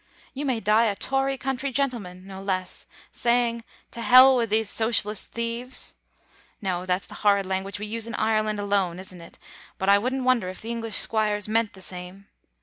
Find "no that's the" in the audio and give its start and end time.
6.59-7.13